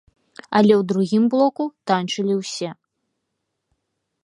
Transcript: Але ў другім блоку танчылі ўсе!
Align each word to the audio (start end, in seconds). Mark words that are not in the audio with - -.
Але 0.59 0.71
ў 0.75 0.81
другім 0.91 1.23
блоку 1.35 1.63
танчылі 1.91 2.33
ўсе! 2.41 2.69